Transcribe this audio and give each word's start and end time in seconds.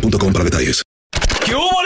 boostmobile.com 0.00 0.32
para 0.32 0.44
detalles. 0.44 0.82
¿Qué 1.44 1.54
hubo, 1.54 1.85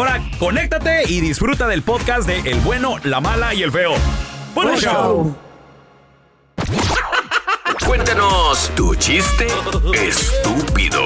conéctate 0.39 1.03
y 1.07 1.21
disfruta 1.21 1.67
del 1.67 1.83
podcast 1.83 2.27
de 2.27 2.39
El 2.49 2.59
bueno, 2.61 2.97
la 3.03 3.21
mala 3.21 3.53
y 3.53 3.63
el 3.63 3.71
feo. 3.71 3.93
¡Buen 4.55 4.69
Buen 4.69 4.79
show! 4.79 5.35
Cuéntanos 7.85 8.71
tu 8.75 8.95
chiste 8.95 9.47
estúpido. 9.93 11.01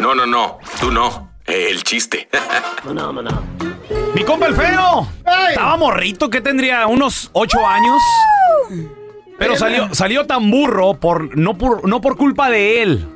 No, 0.00 0.14
no, 0.14 0.26
no, 0.26 0.58
tú 0.80 0.90
no. 0.90 1.30
El 1.46 1.82
chiste. 1.82 2.28
Mi 4.14 4.24
compa 4.24 4.46
el 4.46 4.54
feo. 4.54 5.08
Estaba 5.48 5.76
morrito 5.76 6.28
que 6.28 6.40
tendría 6.40 6.86
unos 6.86 7.30
ocho 7.32 7.66
años. 7.66 8.02
Pero 9.38 9.56
salió, 9.56 9.94
salió 9.94 10.26
tan 10.26 10.50
burro 10.50 10.94
por 10.94 11.36
no, 11.36 11.58
por 11.58 11.86
no 11.88 12.00
por 12.00 12.16
culpa 12.16 12.48
de 12.50 12.82
él, 12.82 13.06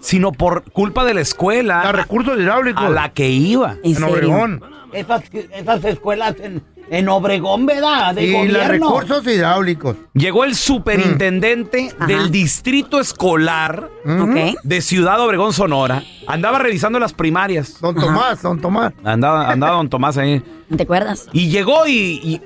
sino 0.00 0.32
por 0.32 0.64
culpa 0.70 1.04
de 1.04 1.14
la 1.14 1.20
escuela. 1.22 1.80
A 1.80 1.92
recursos 1.92 2.38
hidráulicos. 2.38 2.84
A 2.84 2.90
la 2.90 3.08
que 3.12 3.28
iba. 3.30 3.76
¿En? 3.82 4.02
Obregón. 4.02 4.62
Esas, 4.92 5.22
esas 5.32 5.82
escuelas 5.86 6.34
en, 6.38 6.62
en 6.90 7.08
Obregón, 7.08 7.64
¿verdad? 7.64 8.14
De 8.14 8.24
Y 8.24 8.32
los 8.32 8.46
gobierno. 8.48 8.88
recursos 8.98 9.26
hidráulicos. 9.26 9.96
Llegó 10.12 10.44
el 10.44 10.54
superintendente 10.54 11.90
Ajá. 11.96 12.06
del 12.06 12.30
distrito 12.30 13.00
escolar 13.00 13.88
¿Ok? 14.04 14.58
de 14.62 14.80
Ciudad 14.82 15.18
Obregón, 15.20 15.54
Sonora. 15.54 16.02
Andaba 16.26 16.58
revisando 16.58 16.98
las 16.98 17.14
primarias. 17.14 17.80
Don 17.80 17.94
Tomás, 17.94 18.42
don 18.42 18.60
Tomás. 18.60 18.92
Andaba, 19.04 19.50
andaba 19.50 19.76
don 19.76 19.88
Tomás 19.88 20.18
ahí. 20.18 20.42
¿Te 20.76 20.82
acuerdas? 20.82 21.28
Y 21.32 21.48
llegó 21.48 21.86
y, 21.86 22.20
y 22.22 22.40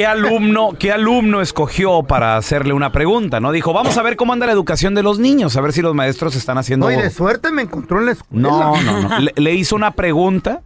¿qué 0.00 0.06
alumno, 0.06 0.70
qué 0.78 0.92
alumno 0.92 1.42
escogió 1.42 2.02
para 2.04 2.38
hacerle 2.38 2.72
una 2.72 2.90
pregunta? 2.90 3.38
¿No? 3.38 3.52
Dijo, 3.52 3.74
vamos 3.74 3.98
a 3.98 4.02
ver 4.02 4.16
cómo 4.16 4.32
anda 4.32 4.46
la 4.46 4.52
educación 4.52 4.94
de 4.94 5.02
los 5.02 5.18
niños, 5.18 5.58
a 5.58 5.60
ver 5.60 5.74
si 5.74 5.82
los 5.82 5.94
maestros 5.94 6.34
están 6.36 6.56
haciendo. 6.56 6.86
No, 6.86 6.92
y 6.92 6.96
de 6.96 7.10
suerte 7.10 7.52
me 7.52 7.60
encontró 7.60 7.98
en 7.98 8.06
la 8.06 8.12
escuela. 8.12 8.48
No, 8.48 8.82
no, 8.82 9.02
no. 9.02 9.18
Le, 9.20 9.34
le 9.36 9.54
hizo 9.54 9.76
una 9.76 9.90
pregunta, 9.90 10.62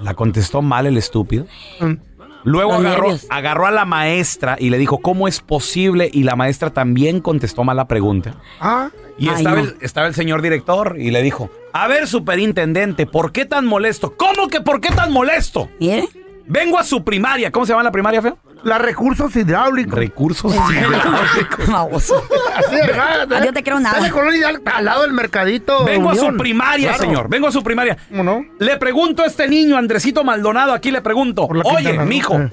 la 0.00 0.14
contestó 0.14 0.62
mal 0.62 0.86
el 0.86 0.96
estúpido. 0.96 1.44
Mm. 1.80 1.96
Luego 2.44 2.72
agarró, 3.28 3.66
a 3.66 3.70
la 3.70 3.84
maestra 3.84 4.56
y 4.58 4.70
le 4.70 4.78
dijo, 4.78 4.98
¿cómo 4.98 5.28
es 5.28 5.40
posible? 5.40 6.08
Y 6.10 6.22
la 6.22 6.34
maestra 6.34 6.70
también 6.70 7.20
contestó 7.20 7.62
mal 7.64 7.76
la 7.76 7.88
pregunta. 7.88 8.36
Ah, 8.58 8.88
Y 9.18 9.28
Ay, 9.28 9.34
estaba, 9.36 9.56
no. 9.56 9.62
el, 9.64 9.76
estaba 9.82 10.06
el 10.06 10.14
señor 10.14 10.40
director 10.40 10.96
y 10.98 11.10
le 11.10 11.20
dijo, 11.20 11.50
a 11.74 11.88
ver, 11.88 12.06
superintendente, 12.08 13.04
¿por 13.04 13.32
qué 13.32 13.44
tan 13.44 13.66
molesto? 13.66 14.14
¿Cómo 14.16 14.48
que 14.48 14.62
por 14.62 14.80
qué 14.80 14.88
tan 14.94 15.12
molesto? 15.12 15.68
¿Mire? 15.78 16.08
Vengo 16.48 16.78
a 16.78 16.84
su 16.84 17.04
primaria. 17.04 17.50
¿Cómo 17.52 17.66
se 17.66 17.72
llama 17.72 17.82
la 17.82 17.92
primaria, 17.92 18.22
feo? 18.22 18.38
los 18.64 18.78
recursos 18.78 19.34
hidráulicos. 19.36 19.96
Recursos. 19.96 20.52
Baboso. 21.68 22.22
Así 22.56 22.74
de 22.74 22.82
verdad. 22.86 23.44
Yo 23.44 23.52
te 23.52 23.62
creo 23.62 23.78
nada. 23.80 24.00
La 24.00 24.10
colonia 24.10 24.48
al 24.74 24.84
lado 24.84 25.02
del 25.02 25.12
mercadito. 25.12 25.84
Vengo 25.84 26.10
a 26.10 26.16
su 26.16 26.36
primaria, 26.36 26.88
Claro. 26.94 27.02
señor. 27.04 27.28
Vengo 27.28 27.46
a 27.48 27.52
su 27.52 27.62
primaria. 27.62 27.96
¿Cómo 28.10 28.24
no? 28.24 28.44
Le 28.58 28.76
pregunto 28.78 29.22
a 29.22 29.26
este 29.26 29.46
niño, 29.48 29.76
Andresito 29.76 30.24
Maldonado, 30.24 30.72
aquí 30.72 30.90
le 30.90 31.00
pregunto. 31.02 31.48
La 31.52 31.62
Oye, 31.64 31.92
mijo, 32.00 32.38
Eh. 32.40 32.52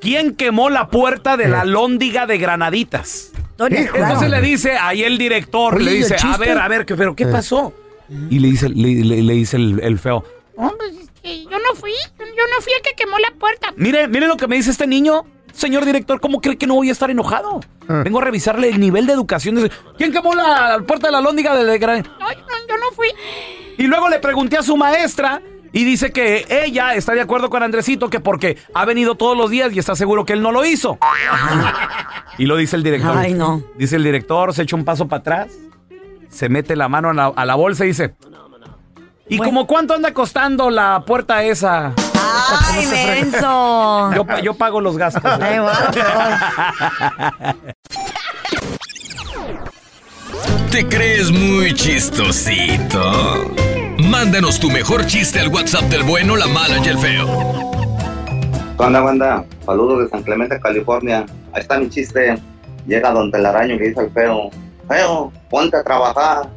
¿quién 0.00 0.34
quemó 0.34 0.70
la 0.70 0.88
puerta 0.88 1.36
de 1.36 1.48
la 1.48 1.64
lóndiga 1.64 2.26
de 2.26 2.38
Granaditas? 2.38 3.30
Claro. 3.56 3.76
Entonces 3.76 4.30
le 4.30 4.40
dice 4.40 4.72
ahí 4.76 5.04
el 5.04 5.16
director, 5.16 5.76
Oye, 5.76 5.84
le 5.84 5.90
¿y 5.92 5.96
el 5.98 6.02
dice, 6.08 6.16
a 6.26 6.36
ver, 6.36 6.58
a 6.58 6.66
ver, 6.66 6.84
¿qué- 6.84 6.96
pero 6.96 7.14
¿qué 7.14 7.24
Eh. 7.24 7.28
pasó? 7.28 7.72
Y 8.28 8.38
le 8.40 8.48
dice, 8.48 8.68
le, 8.68 9.02
le- 9.04 9.22
le 9.22 9.32
dice 9.32 9.56
el, 9.56 9.78
el 9.80 9.98
feo, 9.98 10.24
Hombre, 10.56 10.86
es 10.88 11.10
que 11.22 11.44
yo 11.44 11.50
no 11.50 11.74
fui, 11.74 11.92
yo 12.18 12.24
no 12.24 12.62
fui 12.62 12.72
el 12.72 12.82
que 12.82 12.94
quemó 12.96 13.18
la 13.18 13.30
puerta. 13.38 13.72
mire, 13.76 14.06
mire 14.08 14.26
lo 14.28 14.36
que 14.36 14.46
me 14.46 14.56
dice 14.56 14.70
este 14.70 14.86
niño. 14.86 15.24
Señor 15.52 15.84
director, 15.84 16.20
¿cómo 16.20 16.40
cree 16.40 16.56
que 16.58 16.66
no 16.66 16.74
voy 16.74 16.88
a 16.88 16.92
estar 16.92 17.10
enojado? 17.10 17.60
Ah. 17.88 18.02
Vengo 18.04 18.18
a 18.18 18.22
revisarle 18.24 18.68
el 18.70 18.80
nivel 18.80 19.06
de 19.06 19.12
educación. 19.12 19.54
de- 19.54 19.70
¿Quién 19.96 20.10
quemó 20.12 20.34
la 20.34 20.80
puerta 20.86 21.06
de 21.06 21.12
la 21.12 21.20
lóndiga 21.20 21.54
de 21.56 21.78
Granaditas? 21.78 22.12
No, 22.18 22.32
yo 22.32 22.38
no, 22.40 22.46
yo 22.68 22.76
no 22.78 22.90
fui. 22.92 23.06
Y 23.78 23.84
luego 23.86 24.08
le 24.08 24.18
pregunté 24.18 24.56
a 24.58 24.62
su 24.64 24.76
maestra 24.76 25.40
y 25.72 25.84
dice 25.84 26.10
que 26.12 26.44
ella 26.48 26.94
está 26.94 27.14
de 27.14 27.20
acuerdo 27.20 27.50
con 27.50 27.62
Andresito 27.62 28.10
que 28.10 28.18
porque 28.18 28.58
ha 28.74 28.84
venido 28.84 29.14
todos 29.14 29.36
los 29.36 29.48
días 29.50 29.72
y 29.72 29.78
está 29.78 29.94
seguro 29.94 30.24
que 30.24 30.32
él 30.32 30.42
no 30.42 30.50
lo 30.50 30.64
hizo. 30.64 30.98
Y 32.38 32.46
lo 32.46 32.56
dice 32.56 32.74
el 32.76 32.82
director. 32.82 33.16
Ay, 33.16 33.34
no. 33.34 33.62
Dice 33.76 33.94
el 33.96 34.02
director, 34.04 34.52
se 34.54 34.62
echa 34.62 34.74
un 34.74 34.84
paso 34.84 35.06
para 35.06 35.20
atrás, 35.20 35.52
se 36.30 36.48
mete 36.48 36.74
la 36.74 36.88
mano 36.88 37.10
a 37.10 37.14
la, 37.14 37.26
a 37.26 37.44
la 37.44 37.54
bolsa 37.54 37.84
y 37.84 37.88
dice... 37.88 38.14
¿Y 39.28 39.38
Bueno. 39.38 39.50
como 39.50 39.66
cuánto 39.66 39.94
anda 39.94 40.12
costando 40.12 40.68
la 40.70 41.02
puerta 41.06 41.42
esa? 41.42 41.92
¡Ay, 42.14 42.86
menso! 42.86 44.12
Yo, 44.14 44.24
pa- 44.26 44.40
yo 44.40 44.54
pago 44.54 44.80
los 44.80 44.96
gastos. 44.98 45.22
Ay, 45.24 45.58
bueno, 45.60 45.78
¿Te 50.70 50.86
crees 50.86 51.30
muy 51.30 51.72
chistosito? 51.72 53.00
Mándanos 53.98 54.58
tu 54.58 54.70
mejor 54.70 55.06
chiste 55.06 55.40
al 55.40 55.48
WhatsApp 55.48 55.84
del 55.84 56.02
bueno, 56.02 56.36
la 56.36 56.46
mala 56.48 56.78
y 56.84 56.88
el 56.88 56.98
feo. 56.98 57.26
¿Qué 58.76 58.82
onda, 58.84 59.00
banda? 59.00 59.44
Saludos 59.64 60.00
de 60.00 60.08
San 60.10 60.22
Clemente, 60.24 60.58
California. 60.60 61.24
Ahí 61.52 61.60
está 61.62 61.78
mi 61.78 61.88
chiste. 61.88 62.36
Llega 62.86 63.12
don 63.12 63.30
Telaraño 63.30 63.74
y 63.74 63.78
le 63.78 63.88
dice 63.88 64.00
al 64.00 64.10
feo, 64.10 64.50
feo, 64.88 65.32
ponte 65.48 65.76
a 65.76 65.82
trabajar. 65.84 66.48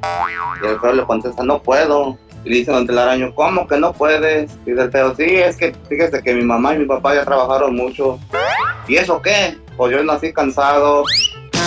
Y 0.62 0.66
el 0.68 0.80
feo 0.80 0.94
le 0.94 1.06
contesta, 1.06 1.44
no 1.44 1.62
puedo. 1.62 2.18
Y 2.47 2.59
dice 2.59 2.72
don 2.72 2.88
Telaraño, 2.88 3.35
¿cómo 3.35 3.68
que 3.68 3.75
no 3.78 3.91
puedes? 3.91 4.50
Y 4.66 4.72
dice 4.72 4.84
el 4.84 4.92
feo, 4.92 5.13
sí, 5.16 5.25
es 5.25 5.57
que 5.57 5.75
fíjese 5.89 6.24
que 6.24 6.33
mi 6.33 6.44
mamá 6.44 6.75
y 6.75 6.80
mi 6.80 6.86
papá 6.86 7.13
ya 7.13 7.25
trabajaron 7.25 7.75
mucho. 7.75 8.18
¿Y 8.88 8.95
eso 8.95 9.22
qué? 9.22 9.57
Pues 9.75 9.92
yo 9.92 10.01
nací 10.04 10.31
cansado. 10.31 11.04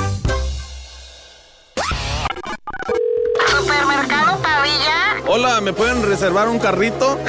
Hola, 5.33 5.61
¿me 5.61 5.71
pueden 5.71 6.03
reservar 6.03 6.49
un 6.49 6.59
carrito? 6.59 7.17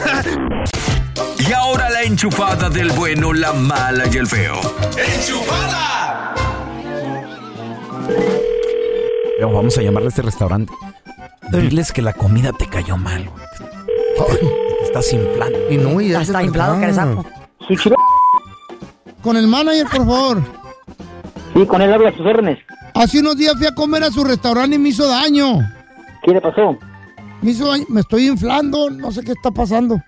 Y 1.38 1.52
ahora 1.52 1.90
la 1.90 2.02
enchufada 2.02 2.70
del 2.70 2.90
bueno, 2.92 3.32
la 3.32 3.52
mala 3.52 4.04
y 4.12 4.16
el 4.16 4.26
feo. 4.26 4.54
Vamos 9.40 9.54
vamos 9.54 9.78
a 9.78 9.82
llamarle 9.82 10.06
a 10.06 10.10
este 10.10 10.22
restaurante. 10.22 10.72
Diles 11.52 11.92
que 11.92 12.00
la 12.00 12.12
comida 12.12 12.52
te 12.52 12.66
cayó 12.66 12.96
mal. 12.96 13.28
güey. 13.28 14.38
Que 14.38 14.74
te 14.78 14.84
estás 14.84 15.12
inflando. 15.12 15.58
Y 15.70 15.78
no, 15.78 16.00
y 16.00 16.10
Ya 16.10 16.22
está 16.22 16.42
inflado, 16.42 16.80
sapo. 16.92 17.24
Con 19.20 19.36
el 19.36 19.46
manager, 19.46 19.86
por 19.86 20.06
favor. 20.06 20.42
Sí, 21.54 21.66
con 21.66 21.82
él 21.82 21.92
habla 21.92 22.16
sus 22.16 22.26
órdenes. 22.26 22.58
Hace 22.94 23.20
unos 23.20 23.36
días 23.36 23.54
fui 23.56 23.66
a 23.66 23.74
comer 23.74 24.04
a 24.04 24.10
su 24.10 24.24
restaurante 24.24 24.76
y 24.76 24.78
me 24.78 24.88
hizo 24.88 25.06
daño. 25.06 25.58
¿Qué 26.24 26.32
le 26.32 26.40
pasó? 26.40 26.78
Me 27.42 27.50
hizo 27.50 27.68
daño. 27.68 27.84
Me 27.88 28.00
estoy 28.00 28.28
inflando, 28.28 28.88
no 28.90 29.12
sé 29.12 29.22
qué 29.22 29.32
está 29.32 29.50
pasando. 29.50 30.00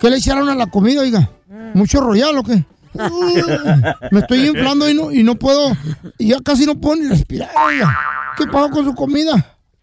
¿Qué 0.00 0.10
le 0.10 0.16
echaron 0.16 0.48
a 0.48 0.54
la 0.54 0.66
comida, 0.66 1.02
oiga? 1.02 1.30
¿Mucho 1.74 2.00
royal 2.00 2.36
o 2.38 2.42
qué? 2.42 2.64
Uh, 2.94 4.08
me 4.10 4.20
estoy 4.20 4.46
inflando 4.46 4.88
y 4.88 4.94
no, 4.94 5.12
y 5.12 5.22
no 5.22 5.34
puedo, 5.34 5.72
y 6.18 6.28
ya 6.28 6.38
casi 6.44 6.66
no 6.66 6.74
puedo 6.80 6.96
ni 6.96 7.08
respirar, 7.08 7.50
oiga. 7.66 7.96
¿Qué 8.36 8.46
pasó 8.46 8.70
con 8.70 8.84
su 8.84 8.94
comida? 8.94 9.34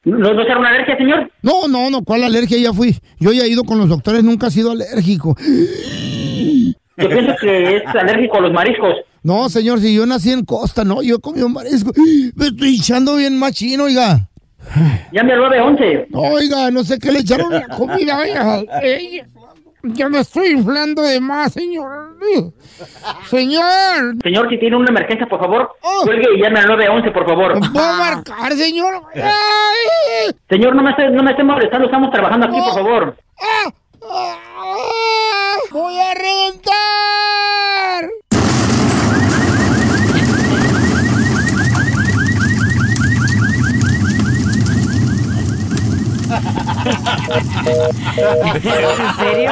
¿No 0.04 0.28
ser 0.44 0.58
una 0.58 0.70
alergia, 0.70 0.98
señor? 0.98 1.32
No, 1.42 1.68
no, 1.68 1.90
no, 1.90 2.04
¿cuál 2.04 2.24
alergia? 2.24 2.58
Ya 2.58 2.74
fui. 2.74 2.96
Yo 3.20 3.32
ya 3.32 3.44
he 3.44 3.50
ido 3.50 3.64
con 3.64 3.78
los 3.78 3.90
doctores, 3.90 4.24
nunca 4.24 4.48
he 4.48 4.52
sido 4.52 4.72
alérgico. 4.72 5.36
Yo 6.98 7.10
pienso 7.10 7.34
que 7.42 7.78
es 7.78 7.84
alérgico 7.88 8.38
a 8.38 8.42
los 8.42 8.54
mariscos. 8.54 8.94
No, 9.24 9.50
señor, 9.50 9.80
si 9.80 9.96
yo 9.96 10.06
nací 10.06 10.32
en 10.32 10.46
Costa, 10.46 10.84
no, 10.84 11.02
yo 11.02 11.16
he 11.16 11.20
comido 11.20 11.50
marisco. 11.50 11.92
Me 12.36 12.48
estoy 12.48 12.76
hinchando 12.76 13.16
bien 13.16 13.38
machino, 13.38 13.86
oiga. 13.86 14.30
Llame 15.12 15.34
al 15.34 15.40
911. 15.40 16.08
Oiga, 16.14 16.72
no 16.72 16.84
sé 16.84 17.00
qué 17.00 17.12
le 17.12 17.20
echaron 17.20 17.52
la 17.52 17.68
comida, 17.68 18.18
oiga. 18.20 18.60
Ey, 18.82 19.22
Ya 19.84 20.10
me 20.10 20.20
estoy 20.20 20.48
inflando 20.52 21.02
de 21.04 21.20
más, 21.20 21.54
señor. 21.54 22.16
Señor. 23.30 24.16
Señor, 24.24 24.50
si 24.50 24.58
tiene 24.60 24.76
una 24.76 24.90
emergencia, 24.90 25.28
por 25.28 25.40
favor, 25.40 25.70
cuelgue 26.04 26.28
y 26.36 26.42
llame 26.42 26.60
al 26.60 26.68
911, 26.68 27.12
por 27.12 27.26
favor. 27.28 27.60
¿Puedo 27.72 27.94
marcar, 27.94 28.52
señor? 28.54 29.02
Ay. 29.14 30.32
Señor, 30.50 30.76
no 30.76 30.82
me 30.82 30.90
esté, 30.92 31.10
no 31.10 31.22
me 31.24 31.32
esté 31.32 31.44
molestando, 31.44 31.86
estamos 31.86 32.12
trabajando 32.12 32.48
aquí, 32.48 32.58
por 32.60 32.74
favor. 32.74 33.16
¡Voy 35.72 35.98
a 36.00 36.14
reventar! 36.14 36.74
¿En 48.96 49.16
serio? 49.16 49.52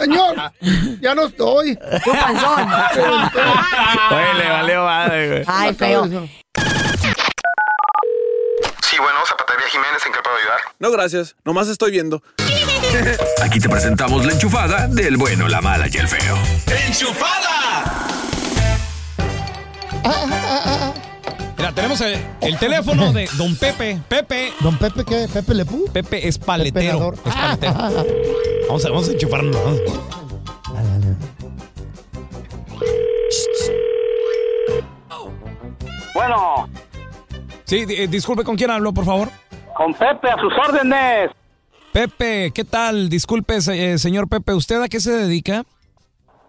Señor, 0.00 0.52
ya 1.00 1.14
no 1.14 1.26
estoy. 1.26 1.76
Tu 2.04 2.12
panzón. 2.12 2.68
Oye, 4.10 4.34
le 4.34 4.50
valió 4.50 4.84
madre, 4.84 5.28
güey. 5.28 5.44
Ay, 5.46 5.74
feo. 5.74 6.06
Sí, 6.06 6.12
bueno, 8.98 9.18
Zapatería 9.26 9.66
Jiménez, 9.70 10.04
¿en 10.06 10.12
qué 10.12 10.18
puedo 10.22 10.36
ayudar? 10.36 10.58
No, 10.78 10.90
gracias. 10.90 11.36
Nomás 11.44 11.68
estoy 11.68 11.90
viendo. 11.90 12.22
Aquí 13.42 13.60
te 13.60 13.68
presentamos 13.68 14.24
la 14.24 14.32
enchufada 14.32 14.86
del 14.88 15.16
bueno, 15.16 15.48
la 15.48 15.60
mala 15.60 15.86
y 15.90 15.96
el 15.96 16.08
feo. 16.08 16.36
Mira, 21.58 21.72
tenemos 21.72 22.00
el, 22.00 22.16
el 22.40 22.56
teléfono 22.58 23.12
de 23.12 23.28
Don 23.36 23.56
Pepe. 23.56 24.00
Pepe. 24.08 24.52
¿Don 24.60 24.78
Pepe 24.78 25.04
qué? 25.04 25.26
¿Pepe 25.32 25.54
Lepú? 25.54 25.84
Pepe 25.92 26.28
es 26.28 26.38
paletero. 26.38 27.10
Pepeador. 27.10 27.14
Es 27.26 27.34
paletero. 27.34 27.74
Vamos 28.68 28.84
a, 28.84 28.88
vamos 28.90 29.08
a 29.08 29.12
enchufarnos. 29.12 29.56
Bueno, 36.14 36.68
Sí, 37.64 37.84
eh, 37.88 38.08
disculpe, 38.08 38.44
¿con 38.44 38.56
quién 38.56 38.70
hablo, 38.70 38.92
por 38.92 39.04
favor? 39.04 39.28
con 39.76 39.94
Pepe, 39.94 40.28
a 40.28 40.36
sus 40.40 40.52
órdenes. 40.68 41.30
Pepe, 41.92 42.50
¿qué 42.52 42.64
tal? 42.64 43.08
Disculpe, 43.08 43.58
eh, 43.58 43.98
señor 43.98 44.28
Pepe, 44.28 44.52
¿usted 44.54 44.82
a 44.82 44.88
qué 44.88 44.98
se 44.98 45.12
dedica? 45.12 45.62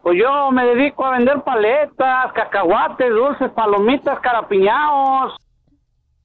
Pues 0.03 0.17
yo 0.19 0.51
me 0.51 0.65
dedico 0.65 1.05
a 1.05 1.11
vender 1.11 1.41
paletas, 1.43 2.31
cacahuates, 2.33 3.09
dulces, 3.09 3.51
palomitas, 3.51 4.19
carapiñaos. 4.21 5.33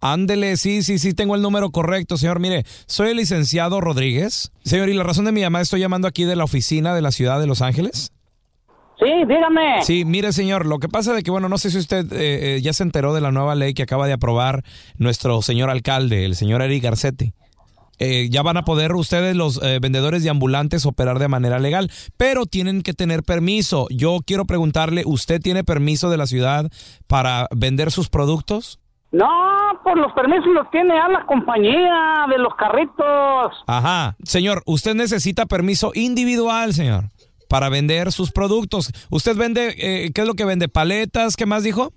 Ándele, 0.00 0.56
sí, 0.59 0.82
sí, 0.82 0.99
sí, 0.99 1.15
tengo 1.15 1.35
el 1.35 1.41
número 1.41 1.71
correcto, 1.71 2.17
señor. 2.17 2.38
Mire, 2.38 2.65
soy 2.87 3.11
el 3.11 3.17
licenciado 3.17 3.81
Rodríguez. 3.81 4.53
Señor, 4.62 4.91
y 4.91 4.94
la 4.94 5.03
razón 5.03 5.25
de 5.25 5.32
mi 5.32 5.41
llamada, 5.41 5.62
estoy 5.62 5.81
llamando 5.81 6.06
aquí 6.06 6.25
de 6.25 6.37
la 6.37 6.44
oficina 6.44 6.94
de 6.94 7.00
la 7.00 7.11
ciudad 7.11 7.41
de 7.41 7.47
Los 7.47 7.62
Ángeles. 7.62 8.12
Sí, 8.99 9.11
dígame. 9.26 9.82
Sí, 9.82 10.05
mire, 10.05 10.32
señor, 10.32 10.67
lo 10.67 10.79
que 10.79 10.88
pasa 10.88 11.12
de 11.15 11.23
que, 11.23 11.31
bueno, 11.31 11.49
no 11.49 11.59
sé 11.59 11.71
si 11.71 11.79
usted 11.79 12.12
eh, 12.12 12.56
eh, 12.56 12.61
ya 12.61 12.73
se 12.73 12.82
enteró 12.82 13.12
de 13.15 13.21
la 13.21 13.32
nueva 13.32 13.55
ley 13.55 13.75
que 13.75 13.82
acaba 13.82 14.06
de 14.06 14.12
aprobar 14.12 14.62
nuestro 14.99 15.43
señor 15.43 15.71
alcalde, 15.71 16.25
el 16.25 16.37
señor 16.37 16.62
Eric 16.62 16.85
Garcetti. 16.85 17.32
Eh, 17.99 18.29
ya 18.31 18.43
van 18.43 18.56
a 18.56 18.64
poder 18.64 18.93
ustedes, 18.94 19.37
los 19.37 19.62
eh, 19.62 19.79
vendedores 19.81 20.23
de 20.23 20.31
ambulantes, 20.31 20.87
operar 20.87 21.19
de 21.19 21.29
manera 21.29 21.58
legal, 21.58 21.91
pero 22.17 22.46
tienen 22.46 22.82
que 22.82 22.94
tener 22.94 23.23
permiso. 23.23 23.87
Yo 23.91 24.19
quiero 24.26 24.44
preguntarle, 24.44 25.02
¿usted 25.06 25.41
tiene 25.41 25.64
permiso 25.64 26.11
de 26.11 26.17
la 26.17 26.26
ciudad 26.26 26.70
para 27.06 27.49
vender 27.55 27.91
sus 27.91 28.08
productos? 28.08 28.81
No, 29.12 29.29
pues 29.85 29.94
los 29.96 30.12
permisos 30.12 30.49
los 30.52 30.69
tiene 30.73 30.99
a 30.99 31.08
la 31.08 31.25
compañía 31.26 32.26
de 32.29 32.38
los 32.38 32.52
carritos. 32.56 33.62
Ajá. 33.69 34.17
Señor, 34.25 34.62
usted 34.67 34.97
necesita 34.97 35.47
permiso 35.47 35.93
individual, 35.94 36.75
señor, 36.75 37.05
para 37.49 37.69
vender 37.69 38.11
sus 38.11 38.32
productos. 38.32 38.90
¿Usted 39.11 39.37
vende, 39.37 39.75
eh, 39.79 40.11
qué 40.12 40.23
es 40.23 40.26
lo 40.26 40.35
que 40.35 40.44
vende? 40.44 40.69
¿Paletas? 40.69 41.37
¿Qué 41.37 41.47
más 41.47 41.62
dijo? 41.62 41.93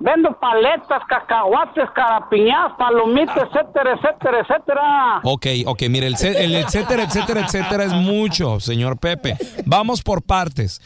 Vendo 0.00 0.36
paletas, 0.38 1.02
cacahuates, 1.08 1.88
carapiñadas, 1.94 2.72
palomitas, 2.76 3.36
etcétera, 3.36 3.94
etcétera, 3.94 4.40
etcétera. 4.40 5.20
Ok, 5.22 5.46
ok, 5.66 5.82
mire, 5.88 6.06
el, 6.06 6.14
etcétera, 6.14 7.04
etcétera, 7.04 7.40
etcétera 7.42 7.84
es 7.84 7.92
mucho, 7.92 8.60
señor 8.60 8.98
Pepe. 8.98 9.36
Vamos 9.64 10.02
por 10.02 10.22
partes. 10.22 10.80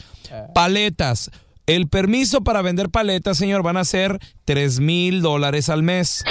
Paletas. 0.53 1.31
El 1.65 1.87
permiso 1.87 2.41
para 2.41 2.61
vender 2.61 2.89
paletas, 2.89 3.37
señor, 3.37 3.61
van 3.61 3.77
a 3.77 3.83
ser 3.83 4.17
3 4.45 4.79
mil 4.79 5.21
dólares 5.21 5.69
al 5.69 5.83
mes. 5.83 6.23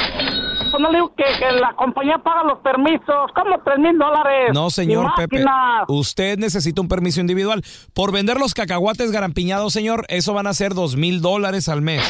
Pues 0.70 0.82
no 0.82 0.90
le 0.90 0.98
digo 0.98 1.14
que, 1.14 1.24
que 1.38 1.52
la 1.52 1.74
compañía 1.74 2.18
paga 2.18 2.44
los 2.44 2.58
permisos. 2.58 3.30
¿Cómo 3.34 3.60
tres 3.64 3.78
mil 3.78 3.96
dólares? 3.98 4.50
No, 4.52 4.70
señor 4.70 5.12
Pepe. 5.16 5.44
Usted 5.88 6.38
necesita 6.38 6.80
un 6.80 6.88
permiso 6.88 7.20
individual. 7.20 7.62
Por 7.94 8.12
vender 8.12 8.38
los 8.38 8.54
cacahuates 8.54 9.10
garampiñados, 9.10 9.72
señor, 9.72 10.04
eso 10.08 10.34
van 10.34 10.46
a 10.46 10.54
ser 10.54 10.74
2 10.74 10.96
mil 10.96 11.20
dólares 11.20 11.68
al 11.68 11.82
mes. 11.82 12.02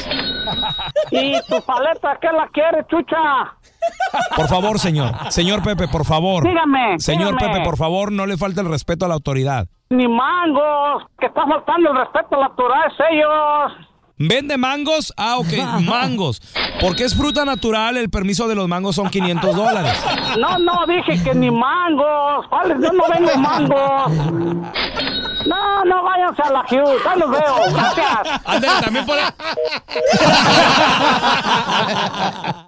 ¿Y 1.11 1.33
tu 1.49 1.61
paleta 1.63 2.19
qué 2.21 2.29
la 2.33 2.49
quiere, 2.49 2.85
chucha? 2.91 3.17
Por 4.37 4.49
favor, 4.49 4.79
señor. 4.79 5.15
Señor 5.31 5.63
Pepe, 5.63 5.89
por 5.89 6.05
favor. 6.05 6.45
Dígame, 6.45 6.99
Señor 6.99 7.35
dígame. 7.35 7.55
Pepe, 7.55 7.65
por 7.65 7.77
favor, 7.77 8.13
no 8.13 8.27
le 8.27 8.37
falte 8.37 8.61
el 8.61 8.69
respeto 8.69 9.05
a 9.05 9.09
la 9.09 9.15
autoridad. 9.15 9.67
Ni 9.91 10.07
mangos, 10.07 11.05
que 11.19 11.27
está 11.27 11.47
faltando 11.47 11.91
el 11.91 11.97
respeto 11.97 12.37
a 12.37 12.39
la 12.39 12.47
autoridad 12.47 12.87
de 12.99 13.17
ellos. 13.17 13.89
¿Vende 14.21 14.59
mangos? 14.59 15.15
Ah, 15.17 15.39
ok, 15.39 15.47
mangos. 15.89 16.41
Porque 16.81 17.05
es 17.05 17.17
fruta 17.17 17.45
natural, 17.45 17.97
el 17.97 18.11
permiso 18.11 18.49
de 18.49 18.57
los 18.57 18.69
mangos 18.69 18.97
son 18.97 19.09
500 19.09 19.55
dólares. 19.55 20.05
No, 20.39 20.59
no, 20.59 20.87
dije 20.87 21.23
que 21.23 21.35
ni 21.35 21.51
mangos. 21.51 22.47
¿Cuáles? 22.49 22.79
Yo 22.83 22.93
no 22.93 23.05
vendo 23.13 23.37
mangos. 23.39 24.13
No, 25.49 25.85
no, 25.85 26.03
váyanse 26.03 26.43
a 26.43 26.51
la 26.51 26.61
Hughes. 26.61 27.07
Ahí 27.07 27.19
los 27.19 27.31
veo. 27.31 27.57
Gracias. 27.73 28.41
Ándale, 28.45 28.83
también 28.83 29.07
por 29.07 29.17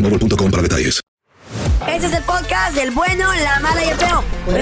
boostmobile.com 0.01 0.51
para 0.51 0.63
detalles. 0.63 0.99
Este 1.87 2.07
es 2.07 2.13
el 2.13 2.23
podcast 2.23 2.75
del 2.75 2.91
bueno, 2.91 3.33
la 3.43 3.59
mala 3.59 3.83
y 3.83 3.89
el 3.89 3.97
feo. 3.97 4.23
Por. 4.45 4.59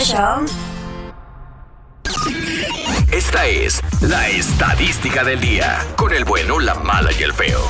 Esta 3.12 3.48
es 3.48 3.82
la 4.02 4.30
estadística 4.30 5.24
del 5.24 5.40
día. 5.40 5.80
Con 5.96 6.14
el 6.14 6.26
bueno, 6.26 6.60
la 6.60 6.76
mala 6.76 7.12
y 7.12 7.24
el 7.24 7.34
feo. 7.34 7.62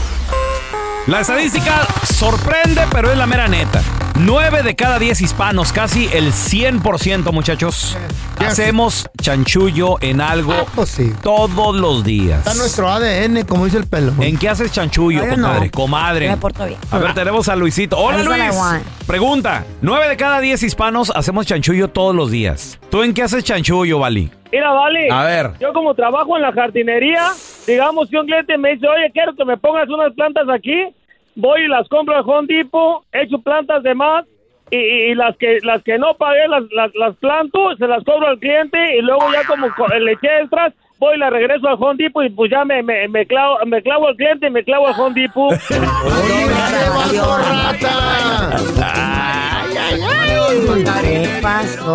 La 1.08 1.22
estadística 1.22 1.88
sorprende, 2.04 2.86
pero 2.92 3.12
es 3.12 3.18
la 3.18 3.26
mera 3.26 3.48
neta. 3.48 3.82
9 4.26 4.64
de 4.64 4.76
cada 4.76 5.00
10 5.00 5.22
hispanos, 5.22 5.72
casi 5.72 6.08
el 6.12 6.34
100%, 6.34 7.32
muchachos, 7.32 7.98
hacemos 8.38 9.10
chanchullo 9.22 9.96
en 10.02 10.20
algo 10.20 10.54
todos 11.24 11.74
los 11.78 12.04
días. 12.04 12.40
Está 12.40 12.54
nuestro 12.56 12.90
ADN, 12.90 13.44
como 13.46 13.64
dice 13.64 13.78
el 13.78 13.88
pelo. 13.88 14.12
¿En 14.20 14.38
qué 14.38 14.50
haces 14.50 14.74
chanchullo, 14.74 15.22
Ay, 15.22 15.38
no. 15.38 15.48
compadre? 15.48 15.72
Comadre. 15.72 16.26
Yo 16.26 16.32
me 16.32 16.38
porto 16.38 16.66
bien. 16.66 16.78
A 16.92 16.98
ver, 16.98 17.14
tenemos 17.14 17.48
a 17.48 17.56
Luisito. 17.56 17.98
Hola, 17.98 18.22
Luis. 18.24 18.84
Pregunta. 19.08 19.64
9 19.82 20.10
de 20.10 20.18
cada 20.18 20.42
10 20.42 20.64
hispanos 20.64 21.14
hacemos 21.16 21.46
chanchullo 21.46 21.88
todos 21.88 22.14
los 22.14 22.30
días. 22.30 22.78
¿Tú 22.92 23.04
en 23.04 23.14
qué 23.14 23.24
haces 23.24 23.46
chanchullo, 23.46 24.00
Vali? 24.00 24.30
Mira, 24.52 24.72
vale. 24.72 25.10
A 25.12 25.24
ver. 25.24 25.52
Yo 25.62 25.72
como 25.72 25.94
trabajo 25.94 26.36
en 26.36 26.42
la 26.42 26.52
jardinería, 26.52 27.32
digamos 27.66 28.10
que 28.10 28.18
un 28.18 28.26
cliente 28.26 28.58
me 28.58 28.74
dice, 28.74 28.86
oye, 28.86 29.12
quiero 29.14 29.34
que 29.34 29.46
me 29.46 29.56
pongas 29.56 29.88
unas 29.88 30.14
plantas 30.14 30.44
aquí. 30.54 30.94
Voy 31.36 31.62
y 31.62 31.68
las 31.68 31.88
compro 31.88 32.16
al 32.16 32.24
Home 32.28 32.48
Depot, 32.48 33.04
echo 33.12 33.40
plantas 33.40 33.84
de 33.84 33.94
más 33.96 34.26
y, 34.72 34.78
y- 34.78 35.12
y 35.12 35.16
las 35.16 35.36
que 35.38 35.60
las 35.64 35.82
que 35.84 35.98
no 35.98 36.14
pagué 36.16 36.48
las, 36.48 36.64
las, 36.72 36.94
las 36.96 37.16
planto, 37.18 37.76
se 37.78 37.88
las 37.88 38.04
cobro 38.04 38.28
al 38.28 38.40
cliente 38.40 38.98
y 38.98 39.02
luego 39.02 39.22
ya 39.32 39.44
como 39.48 39.68
co- 39.76 39.88
le 39.88 40.12
eché 40.12 40.42
extras, 40.42 40.74
voy 41.00 41.16
y 41.16 41.20
la 41.20 41.30
regreso 41.30 41.68
al 41.68 41.76
Home 41.80 41.96
Depot 41.98 42.26
y 42.26 42.30
pues 42.30 42.52
ya 42.52 42.66
me, 42.66 42.84
me, 42.84 43.08
me, 43.08 43.26
clavo, 43.26 43.58
me 43.66 43.82
clavo 43.82 44.08
al 44.10 44.16
cliente 44.16 44.48
y 44.48 44.52
me 44.52 44.64
clavo 44.64 44.88
al 44.88 45.00
Home 45.00 45.20
Depot. 45.22 45.54
¿Qué 47.12 47.19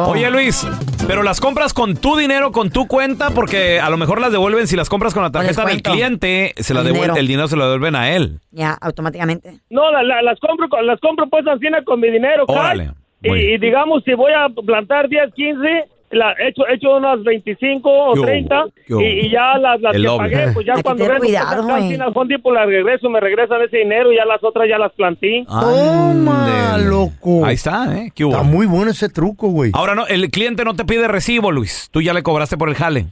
Oye, 0.06 0.30
Luis, 0.30 0.66
pero 1.06 1.22
las 1.22 1.40
compras 1.40 1.72
con 1.74 1.96
tu 1.96 2.16
dinero, 2.16 2.52
con 2.52 2.70
tu 2.70 2.86
cuenta, 2.86 3.30
porque 3.30 3.80
a 3.80 3.90
lo 3.90 3.96
mejor 3.96 4.20
las 4.20 4.32
devuelven 4.32 4.66
si 4.66 4.76
las 4.76 4.88
compras 4.88 5.14
con 5.14 5.22
la 5.22 5.30
tarjeta 5.30 5.64
del 5.64 5.82
cliente, 5.82 6.52
se 6.56 6.74
la 6.74 6.80
El 6.80 6.92
dinero. 6.92 7.16
el 7.16 7.26
dinero 7.26 7.48
se 7.48 7.56
lo 7.56 7.64
devuelven 7.64 7.94
a 7.96 8.10
él. 8.14 8.40
Ya, 8.50 8.76
automáticamente. 8.80 9.60
No, 9.70 9.90
la- 9.90 10.02
la- 10.02 10.22
las 10.22 10.38
compro 10.40 10.68
con- 10.68 10.86
las 10.86 11.00
compro 11.00 11.26
pues 11.28 11.44
con 11.84 12.00
mi 12.00 12.10
dinero. 12.10 12.44
Órale, 12.46 12.92
Y, 13.22 13.54
y 13.54 13.58
digamos, 13.58 14.04
si 14.04 14.12
voy 14.14 14.32
a 14.32 14.48
plantar 14.64 15.08
10, 15.08 15.32
15, 15.34 15.84
la, 16.14 16.34
hecho, 16.38 16.66
he 16.66 16.74
hecho 16.74 16.96
unas 16.96 17.22
25 17.22 17.90
o 17.90 18.16
Yo, 18.16 18.22
30 18.22 18.64
yo. 18.88 19.00
y, 19.00 19.04
y 19.04 19.30
ya 19.30 19.58
las, 19.58 19.80
las 19.80 19.96
que 19.96 20.04
pagué, 20.16 20.48
pues 20.52 20.66
ya 20.66 20.74
Hay 20.76 20.82
cuando 20.82 21.04
vengo 21.04 21.18
cuidado, 21.20 21.62
final, 21.88 22.12
fondo, 22.12 22.36
pues 22.42 22.54
las 22.54 22.66
regreso, 22.66 23.10
me 23.10 23.20
regresan 23.20 23.62
ese 23.62 23.78
dinero 23.78 24.12
y 24.12 24.16
ya 24.16 24.24
las 24.24 24.42
otras 24.42 24.68
ya 24.68 24.78
las 24.78 24.92
planté. 24.92 25.44
Toma, 25.48 26.78
loco. 26.78 27.44
Ahí 27.44 27.54
está, 27.54 27.86
¿eh? 27.96 28.10
¿Qué? 28.14 28.24
Está 28.24 28.42
muy 28.42 28.66
bueno 28.66 28.90
ese 28.90 29.08
truco, 29.08 29.48
güey. 29.48 29.70
Ahora 29.74 29.94
no, 29.94 30.06
el 30.06 30.30
cliente 30.30 30.64
no 30.64 30.74
te 30.74 30.84
pide 30.84 31.08
recibo, 31.08 31.50
Luis. 31.52 31.88
Tú 31.92 32.00
ya 32.02 32.12
le 32.14 32.22
cobraste 32.22 32.56
por 32.56 32.68
el 32.68 32.74
jale. 32.74 33.06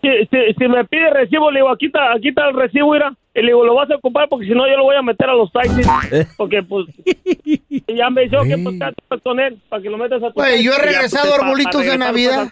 Si, 0.00 0.08
si, 0.30 0.54
si 0.56 0.68
me 0.68 0.84
pide 0.84 1.10
recibo, 1.10 1.50
le 1.50 1.58
digo, 1.60 1.70
aquí 1.70 1.86
está, 1.86 2.12
aquí 2.12 2.28
está 2.28 2.48
el 2.48 2.54
recibo, 2.54 2.92
mira. 2.92 3.12
Y 3.38 3.42
le 3.42 3.48
digo, 3.48 3.64
lo 3.64 3.74
vas 3.74 3.88
a 3.90 3.96
ocupar 3.96 4.28
porque 4.28 4.46
si 4.46 4.52
no 4.52 4.66
yo 4.68 4.76
lo 4.76 4.84
voy 4.84 4.96
a 4.96 5.02
meter 5.02 5.30
a 5.30 5.34
los 5.34 5.52
taxis. 5.52 5.86
Eh. 6.10 6.26
Porque 6.36 6.62
pues 6.62 6.86
ya 7.86 8.10
me 8.10 8.22
dijo 8.22 8.42
que 8.42 8.58
pues 8.58 8.78
te 8.78 9.20
con 9.20 9.38
él 9.38 9.60
para 9.68 9.82
que 9.82 9.90
lo 9.90 9.98
metas 9.98 10.22
a 10.22 10.28
tu 10.28 10.34
Güey, 10.34 10.62
yo 10.62 10.72
he 10.74 10.78
regresado 10.78 11.34
arbolitos 11.34 11.84
de 11.84 11.98
Navidad. 11.98 12.50